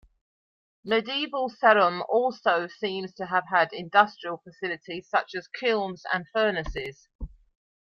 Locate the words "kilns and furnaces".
5.47-7.07